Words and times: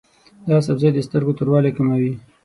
دا 0.49 0.57
سبزی 0.67 0.89
د 0.93 0.99
سترګو 1.07 1.37
توروالی 1.39 1.71
کموي. 1.77 2.11